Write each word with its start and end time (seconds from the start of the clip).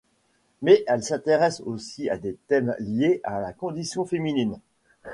Mais 0.63 0.83
elle 0.87 1.03
s'intéresse 1.03 1.61
aussi 1.63 2.09
à 2.09 2.17
des 2.17 2.33
thèmes 2.47 2.75
liés 2.79 3.21
à 3.23 3.39
la 3.39 3.53
condition 3.53 4.03
féminine. 4.03 4.59